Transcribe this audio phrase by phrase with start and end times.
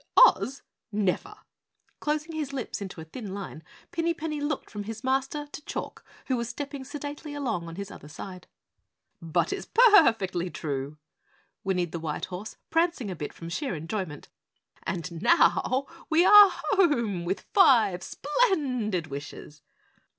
[0.17, 0.63] "OZ?
[0.91, 1.35] Never!"
[1.99, 3.61] Closing his lips into a thin line,
[3.91, 7.91] Pinny Penny looked from his Master to Chalk, who was stepping sedately along on his
[7.91, 8.47] other side.
[9.21, 10.97] "But it's perfectly true,"
[11.61, 14.27] whinnied the white horse, prancing a bit from sheer enjoyment,
[14.81, 19.61] "and now we are home with five splendid wishes."